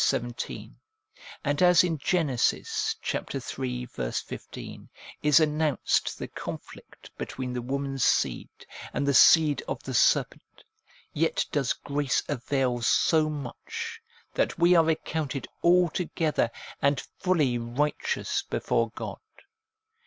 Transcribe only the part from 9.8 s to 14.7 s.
the serpent, yet does grace avail so much, that